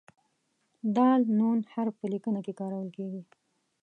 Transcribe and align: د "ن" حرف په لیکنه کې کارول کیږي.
د 0.95 0.97
"ن" 1.39 1.59
حرف 1.73 1.95
په 2.01 2.07
لیکنه 2.13 2.39
کې 2.45 2.53
کارول 2.59 2.87
کیږي. 2.97 3.21